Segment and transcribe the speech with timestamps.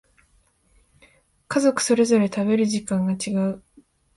[1.47, 3.61] 家族それぞれ食べる時間が違う